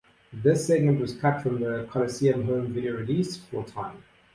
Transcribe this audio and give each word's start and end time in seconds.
This 0.33 0.65
segment 0.65 0.99
was 0.99 1.13
cut 1.15 1.43
from 1.43 1.59
the 1.59 1.87
Coliseum 1.91 2.45
Home 2.45 2.73
Video 2.73 2.93
release 2.97 3.37
for 3.37 3.63
time. 3.63 4.03